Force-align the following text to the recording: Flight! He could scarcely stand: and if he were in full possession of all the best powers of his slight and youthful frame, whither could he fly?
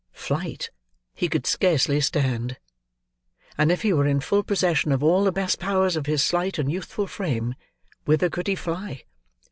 Flight! 0.13 0.71
He 1.13 1.29
could 1.29 1.45
scarcely 1.45 2.01
stand: 2.01 2.57
and 3.55 3.71
if 3.71 3.83
he 3.83 3.93
were 3.93 4.07
in 4.07 4.19
full 4.19 4.41
possession 4.41 4.91
of 4.91 5.03
all 5.03 5.23
the 5.23 5.31
best 5.31 5.59
powers 5.59 5.95
of 5.95 6.07
his 6.07 6.23
slight 6.23 6.57
and 6.57 6.71
youthful 6.71 7.05
frame, 7.05 7.53
whither 8.05 8.27
could 8.31 8.47
he 8.47 8.55
fly? 8.55 9.03